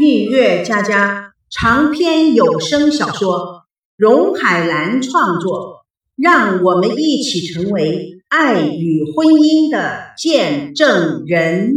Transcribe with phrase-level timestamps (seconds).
[0.00, 3.64] 蜜月佳佳长篇有声小说，
[3.98, 5.84] 荣海兰创作。
[6.16, 11.74] 让我们一起成为爱与婚姻的见证人。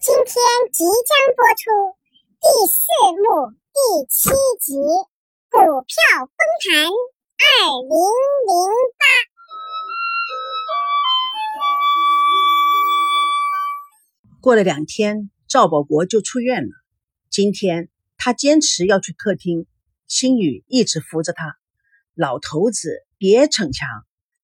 [0.00, 0.34] 今天
[0.72, 1.68] 即将播出
[2.40, 2.88] 第四
[3.20, 4.30] 幕第七
[4.60, 4.78] 集
[5.50, 7.46] 《股票崩盘二
[7.82, 8.56] 零零
[8.96, 9.04] 八》。
[14.40, 16.70] 过了两天，赵保国就出院了。
[17.28, 19.66] 今天他坚持要去客厅，
[20.06, 21.56] 星宇一直扶着他。
[22.14, 23.88] 老头子，别逞强，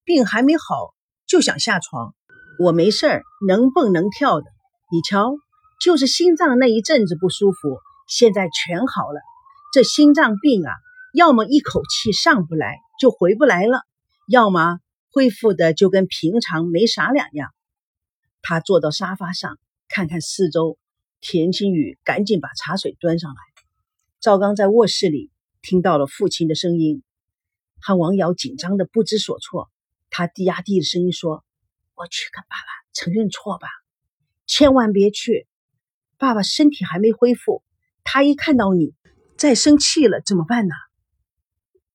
[0.03, 0.95] 病还没好
[1.29, 2.12] 就想下床。
[2.59, 4.47] 我没事儿，能蹦能跳的。
[4.91, 5.37] 你瞧，
[5.80, 9.20] 就是心脏那一阵子不舒服，现在全好了。
[9.73, 10.73] 这心脏病啊，
[11.15, 13.83] 要么一口气上不来就回不来了，
[14.29, 14.81] 要么
[15.12, 17.55] 恢复的就跟平常没啥两样。
[18.42, 19.56] 他坐到沙发上。
[19.95, 20.77] 看看四周，
[21.20, 23.37] 田青雨赶紧把茶水端上来。
[24.19, 25.31] 赵刚在卧室里
[25.62, 27.05] 听到了父亲的声音，
[27.81, 29.70] 汉王瑶紧张的不知所措。
[30.11, 31.45] 他低压低的声音说
[31.95, 33.69] ：“我去跟爸爸承认错吧，
[34.48, 35.47] 千万别去，
[36.19, 37.62] 爸爸身体还没恢复，
[38.03, 38.95] 他一看到你
[39.39, 40.75] 再生气了怎么办呢？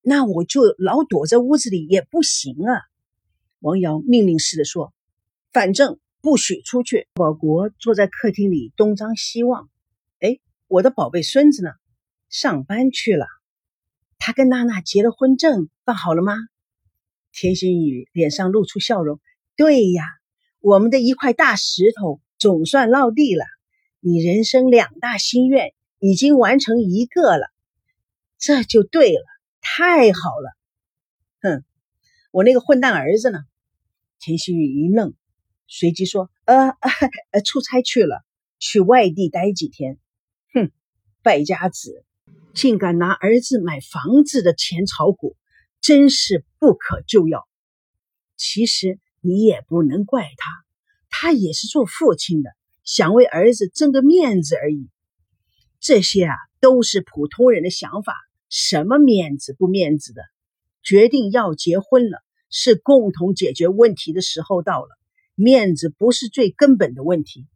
[0.00, 2.80] 那我就老躲在屋子里也不行啊。”
[3.60, 4.94] 王瑶命令似的说
[5.52, 7.08] ：“反正。”不许出去！
[7.14, 9.70] 保国坐在客厅里东张西望。
[10.20, 11.70] 哎，我的宝贝孙子呢？
[12.28, 13.26] 上班去了。
[14.18, 16.34] 他跟娜娜结了婚证办好了吗？
[17.32, 19.18] 田心雨脸上露出笑容。
[19.56, 20.04] 对呀，
[20.60, 23.44] 我们的一块大石头总算落地了。
[24.00, 27.50] 你人生两大心愿已经完成一个了，
[28.38, 29.24] 这就对了，
[29.62, 30.56] 太好了。
[31.40, 31.64] 哼，
[32.30, 33.38] 我那个混蛋儿子呢？
[34.18, 35.14] 田心雨一愣。
[35.72, 36.70] 随即说：“呃
[37.30, 38.24] 呃，出差去了，
[38.58, 39.98] 去外地待几天。
[40.52, 40.72] 哼，
[41.22, 42.04] 败家子，
[42.54, 45.36] 竟敢拿儿子买房子的钱炒股，
[45.80, 47.46] 真是不可救药。
[48.36, 50.50] 其实你也不能怪他，
[51.08, 52.50] 他也是做父亲的，
[52.82, 54.88] 想为儿子争个面子而已。
[55.78, 58.16] 这些啊，都是普通人的想法，
[58.48, 60.22] 什么面子不面子的？
[60.82, 64.88] 决定要结婚了，是共同解决问题的时候到了。”
[65.42, 67.46] 面子不是最根本的问题，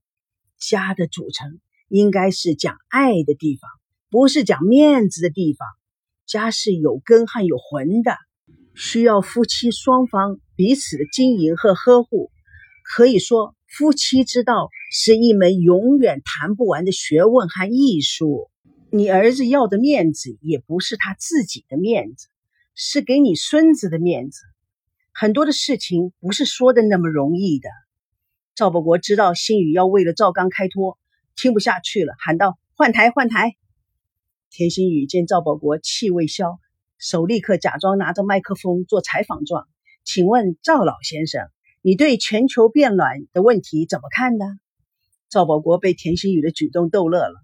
[0.59, 3.71] 家的组成应该是讲爱的地方，
[4.09, 5.69] 不是讲面子的地方。
[6.25, 8.17] 家是有根和有魂的，
[8.75, 12.31] 需要夫妻双方彼此的经营和呵护。
[12.83, 18.51] 可以说，夫妻之道是一门永远谈不完的学问和艺术。
[18.91, 22.29] 你儿子要的面子，也不是他自己的面子，
[22.75, 24.41] 是给你孙子的面子。
[25.17, 27.69] 很多的事情不是说的那么容易的。
[28.57, 30.99] 赵保国知道新宇要为了赵刚开脱，
[31.37, 33.55] 听不下去了，喊道：“换台，换台！”
[34.51, 36.59] 田心雨见赵保国气未消，
[36.99, 39.69] 手立刻假装拿着麦克风做采访状
[40.03, 41.49] ：“请问赵老先生，
[41.81, 44.45] 你对全球变暖的问题怎么看呢？”
[45.31, 47.37] 赵保国被田心雨的举动逗乐了，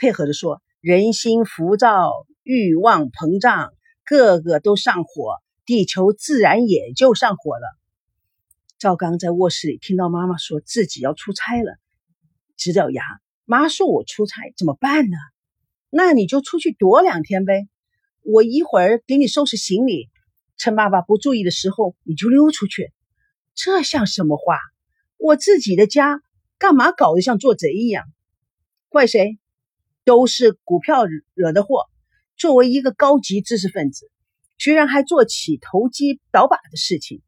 [0.00, 2.10] 配合着说：“人心浮躁，
[2.42, 3.72] 欲望膨胀，
[4.04, 5.36] 个个都上火。”
[5.66, 7.66] 地球自然也就上火了。
[8.78, 11.78] 赵刚在卧室里听到妈妈说自己要出差了，
[12.56, 13.02] 直咬牙。
[13.46, 15.16] 妈说我出差怎么办呢？
[15.88, 17.68] 那你就出去躲两天呗。
[18.22, 20.10] 我一会儿给你收拾行李，
[20.56, 22.92] 趁爸爸不注意的时候你就溜出去。
[23.54, 24.58] 这像什么话？
[25.16, 26.20] 我自己的家，
[26.58, 28.04] 干嘛搞得像做贼一样？
[28.88, 29.38] 怪谁？
[30.04, 31.84] 都是股票惹的祸。
[32.36, 34.10] 作为一个高级知识分子。
[34.56, 37.22] 居然还做起投机倒把的事情！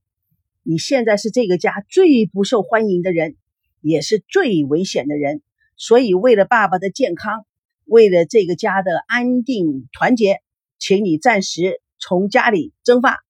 [0.63, 3.37] 你现在是这个家最不受欢迎的人，
[3.81, 5.43] 也是最危险的人。
[5.77, 7.47] 所以，为了爸爸的健康，
[7.85, 10.41] 为了这个家的安定团结，
[10.79, 13.23] 请你暂时从家里蒸发。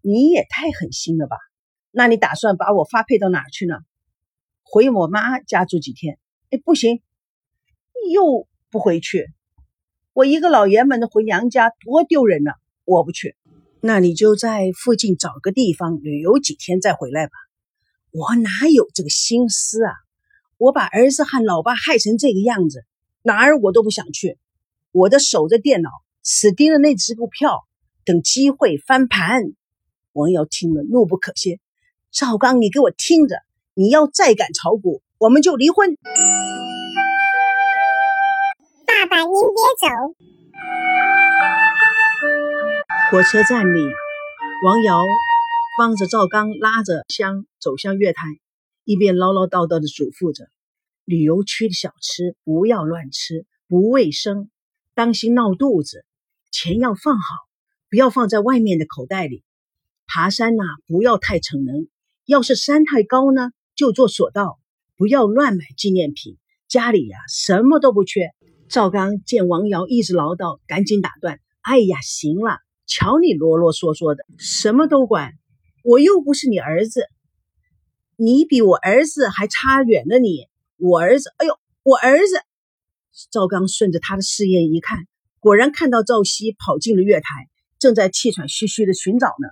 [0.00, 1.36] 你也太狠心了吧？
[1.90, 3.76] 那你打算把我发配到哪儿去呢？
[4.62, 6.18] 回我妈家住几天？
[6.50, 7.00] 哎，不行，
[8.12, 9.30] 又不回去。
[10.12, 12.52] 我一个老爷们的回娘家多丢人呢！
[12.84, 13.36] 我不去，
[13.80, 17.32] 那你就在附近找个地方旅游几天再回来吧。
[18.10, 19.92] 我哪有这个心思啊？
[20.58, 22.84] 我把儿子和老爸害成这个样子，
[23.22, 24.38] 哪儿我都不想去。
[24.92, 25.90] 我的守着电脑，
[26.22, 27.64] 死盯着那只股票，
[28.04, 29.42] 等机会翻盘。
[30.12, 31.58] 王瑶听了怒不可遏
[32.12, 33.36] ：“赵刚，你给我听着，
[33.74, 35.96] 你要再敢炒股，我们就离婚。”
[38.86, 39.86] 爸爸，您别走。
[43.12, 43.78] 火车站里，
[44.64, 45.04] 王瑶
[45.76, 48.22] 帮着赵刚拉着箱走向月台，
[48.84, 50.46] 一边唠唠叨叨地嘱咐着
[51.04, 54.48] ：“旅游区的小吃不要乱吃，不卫生，
[54.94, 56.06] 当心闹肚子。
[56.50, 57.22] 钱要放好，
[57.90, 59.44] 不要放在外面的口袋里。
[60.06, 61.88] 爬山呐，不要太逞能。
[62.24, 64.58] 要是山太高呢，就坐索道。
[64.96, 66.38] 不要乱买纪念品。
[66.66, 68.30] 家里呀，什么都不缺。
[68.70, 72.56] 赵刚见王瑶一直唠叨，赶紧打断：“哎呀，行了，
[72.86, 75.32] 瞧你啰啰嗦嗦的，什么都管。
[75.84, 77.06] 我又不是你儿子，
[78.16, 80.18] 你比我儿子还差远了。
[80.18, 82.40] 你，我儿子，哎呦，我儿子！”
[83.30, 85.06] 赵刚顺着他的视线一看，
[85.40, 87.48] 果然看到赵熙跑进了月台，
[87.78, 89.48] 正在气喘吁吁的寻找呢。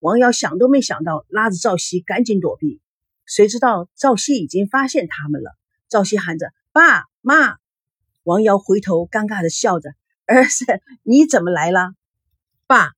[0.00, 2.80] 王瑶想都没想到，拉着赵熙赶紧躲避。
[3.24, 5.50] 谁知道赵熙已经发现他们了。
[5.88, 7.56] 赵熙喊着：“爸妈！”
[8.24, 9.90] 王瑶回头，尴尬的笑着
[10.26, 10.64] ：“儿子，
[11.02, 11.92] 你怎么来了？
[12.66, 12.92] 爸，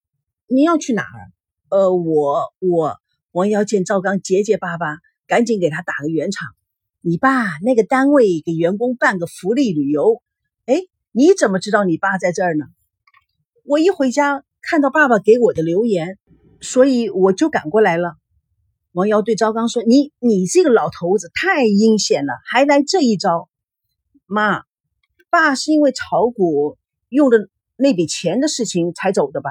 [0.47, 1.33] 你要去哪儿
[1.71, 2.97] ？”“呃，我我。”
[3.33, 6.49] 王瑶见赵刚结结巴巴，赶紧给他打个圆场
[7.03, 10.23] ：“你爸那个单位给员工办个福利旅游。
[10.67, 10.83] 哎，
[11.13, 12.65] 你怎么知道你爸在这儿呢
[13.65, 16.19] ？”“我一回家看到爸爸给我的留言。”
[16.61, 18.17] 所以我就赶过来了。
[18.91, 23.49] 王瑶对赵刚说：“你你这个老头子太阴险了，还来这一招。”
[24.27, 24.65] 妈，
[25.31, 26.77] 爸是因为炒股
[27.09, 27.49] 用的
[27.79, 29.51] 那笔钱的事情才走的吧？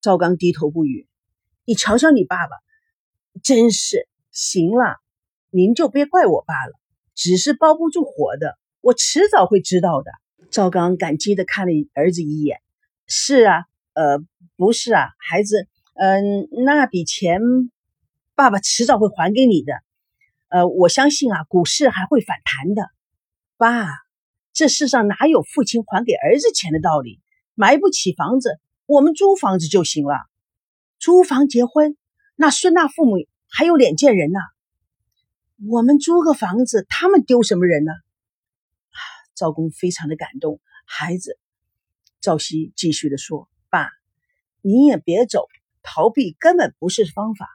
[0.00, 1.06] 赵刚低头不语。
[1.64, 2.56] 你瞧瞧你爸爸，
[3.42, 4.96] 真是行了，
[5.50, 6.72] 您就别怪我爸了，
[7.14, 10.10] 纸是包不住火的，我迟早会知道的。
[10.50, 12.60] 赵刚感激的看了儿子一眼
[13.06, 14.18] ：“是啊，呃，
[14.56, 17.40] 不是啊，孩子。”嗯，那笔钱，
[18.34, 19.74] 爸爸迟早会还给你的。
[20.48, 22.90] 呃，我相信啊，股市还会反弹的。
[23.56, 23.86] 爸，
[24.54, 27.20] 这世上哪有父亲还给儿子钱的道理？
[27.54, 30.14] 买不起房子，我们租房子就行了。
[30.98, 31.96] 租房结婚，
[32.36, 33.16] 那孙娜父母
[33.48, 34.38] 还有脸见人呢。
[35.68, 37.92] 我们租个房子，他们丢什么人呢？
[39.34, 40.60] 赵公非常的感动。
[40.86, 41.38] 孩子，
[42.20, 43.90] 赵熙继续的说：“爸，
[44.62, 45.46] 你也别走。”
[45.86, 47.46] 逃避根本不是方法，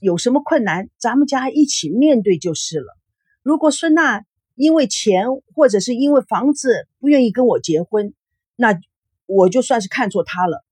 [0.00, 2.98] 有什么困难，咱们家一起面对就是了。
[3.44, 4.24] 如果孙娜
[4.60, 5.24] 因为钱
[5.54, 8.12] 或者是因为房子不愿意跟我结婚，
[8.56, 8.78] 那
[9.24, 10.62] 我就算是看错他了，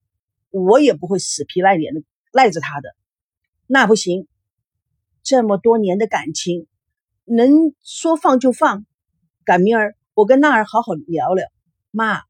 [0.50, 2.94] 我也不会死皮赖脸的赖着他的。
[3.66, 4.28] 那不行，
[5.22, 6.66] 这么多年的感情，
[7.24, 7.50] 能
[7.82, 8.84] 说放就放。
[9.42, 11.48] 赶明儿我跟娜儿好好聊聊。
[11.90, 12.20] 妈，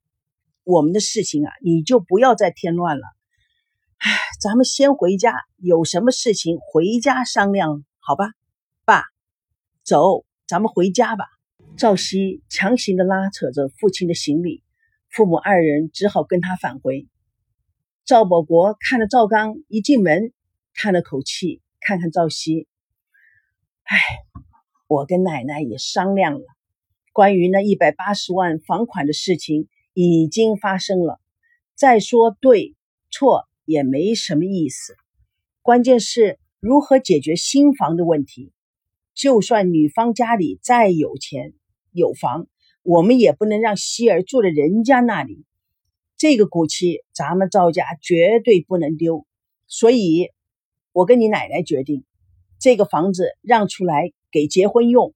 [0.62, 3.02] 我们的事情啊，你就不要再添乱了。
[3.96, 8.30] 唉，咱们先回家，有什么事情回家商量，好吧？
[8.84, 9.06] 爸，
[9.82, 11.24] 走，咱们回家吧。
[11.78, 14.62] 赵熙强行的拉扯着父亲的行李，
[15.08, 17.06] 父母二人只好跟他返回。
[18.04, 20.32] 赵保国看着赵刚一进门，
[20.74, 22.66] 叹了口气，看看赵熙，
[23.84, 23.96] 唉，
[24.88, 26.44] 我跟奶奶也商量了，
[27.12, 31.20] 关于那一百八十万房款的事情已经发生了，
[31.74, 32.74] 再说对
[33.10, 33.46] 错。
[33.70, 34.96] 也没什么意思，
[35.60, 38.50] 关键是如何解决新房的问题。
[39.12, 41.52] 就算女方家里再有钱
[41.98, 42.46] 有房，
[42.82, 45.44] 我们也不能让希儿住在人家那里。
[46.16, 49.26] 这个骨气，咱们赵家绝对不能丢。
[49.66, 50.30] 所以，
[50.92, 52.04] 我跟你奶奶决定，
[52.58, 55.14] 这个房子让出来给结婚用。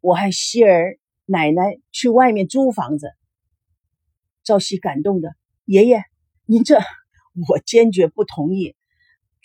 [0.00, 3.12] 我和希儿奶奶去外面租房子。
[4.44, 5.34] 赵熙感动的
[5.64, 6.02] 爷爷，
[6.44, 6.78] 您这。
[7.48, 8.74] 我坚决不同意。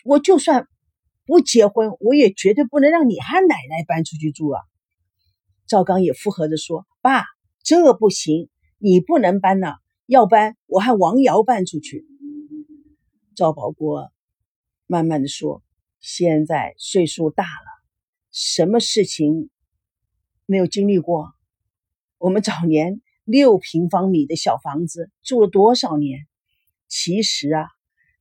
[0.03, 0.67] 我就算
[1.25, 4.61] 不结婚，我也绝对不能让你和奶奶搬出去住啊！
[5.67, 7.23] 赵刚也附和着说：“爸，
[7.63, 12.05] 这不行，你不能搬呐，要搬我还王瑶搬出去。”
[13.35, 14.11] 赵保国
[14.87, 15.63] 慢慢的说
[16.01, 17.83] ：“现在岁数大了，
[18.31, 19.49] 什么事情
[20.45, 21.31] 没有经历过？
[22.17, 26.27] 我们早年六平方米的小房子住了多少年？
[26.87, 27.67] 其实啊。”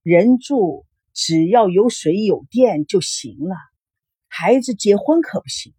[0.02, 0.84] 人住
[1.14, 3.54] 只要有水有电就行了，
[4.26, 5.72] 孩子结婚可不行，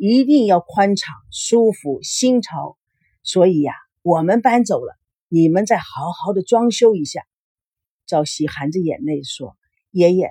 [0.00, 2.78] 一定要宽敞、舒服、新潮。
[3.22, 4.96] 所以呀，我们搬走了，
[5.28, 7.26] 你们再好好的装修一下。
[8.06, 9.58] 赵熙含着眼泪说
[9.92, 10.30] ：“爷爷，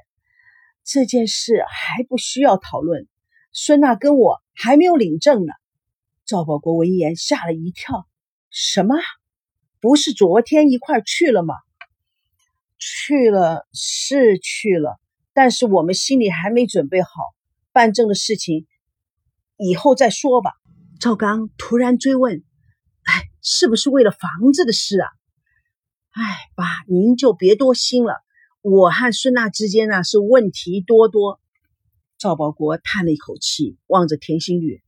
[0.84, 3.08] 这件事还不需要讨论。
[3.52, 5.54] 孙娜跟我还没有领证呢。”
[6.26, 8.08] 赵保国闻言吓了一跳
[8.50, 8.96] ：“什么？
[9.80, 11.54] 不是昨天一块去了吗？”
[12.80, 15.00] 去了是去了，
[15.34, 17.10] 但是我们心里还没准备好
[17.72, 18.66] 办证的事情，
[19.60, 20.54] 以后再说吧。
[21.00, 22.44] 赵刚突然追问
[23.04, 25.08] ：“哎，是不是为了房子的事啊？”
[26.12, 28.16] 哎，爸，您就别多心了。
[28.62, 31.39] 我和孙娜之间呢是问题多多。
[32.18, 34.82] 赵保国叹了一口气，望着田心雨：“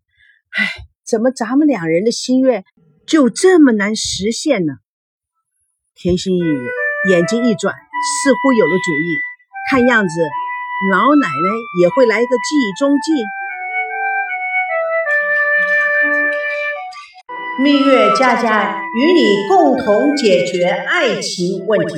[0.58, 0.68] 哎，
[1.06, 2.66] 怎么咱们两人的心愿
[3.06, 4.74] 就这么难实现呢？
[5.96, 6.58] 田心雨
[7.10, 9.16] 眼睛一转，似乎有了主意。
[9.70, 10.22] 看样子，
[10.92, 11.50] 老奶奶
[11.82, 13.12] 也会来个计中计。
[17.62, 21.94] 蜜月佳佳与你共同解决爱情问题。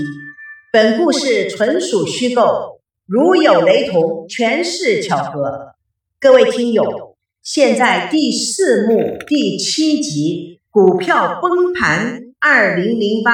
[0.73, 5.75] 本故事纯属虚构，如有雷同，全是巧合。
[6.19, 13.31] 各位听友，现在第四幕第七集《股票崩盘二零零八》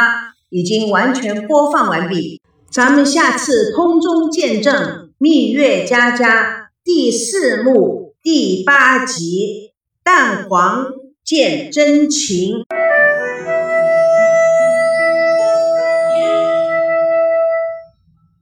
[0.52, 4.76] 已经完全播放完毕，咱们下次空中见证
[5.18, 6.44] 《蜜月佳佳》
[6.84, 9.72] 第四幕第八集
[10.04, 10.86] 《蛋黄
[11.30, 12.54] 见真情》。